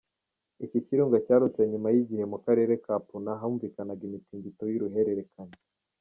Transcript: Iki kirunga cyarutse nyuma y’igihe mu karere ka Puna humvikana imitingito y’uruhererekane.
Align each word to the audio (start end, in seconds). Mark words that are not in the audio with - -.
Iki 0.65 0.79
kirunga 0.85 1.17
cyarutse 1.25 1.61
nyuma 1.71 1.87
y’igihe 1.95 2.23
mu 2.31 2.37
karere 2.45 2.73
ka 2.85 2.95
Puna 3.07 3.31
humvikana 3.39 3.93
imitingito 4.07 4.63
y’uruhererekane. 4.71 5.55